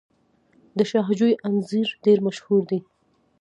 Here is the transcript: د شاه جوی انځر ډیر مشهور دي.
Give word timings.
د 0.77 0.79
شاه 0.89 1.09
جوی 1.19 1.33
انځر 1.47 1.87
ډیر 2.05 2.17
مشهور 2.27 2.61
دي. 2.69 2.79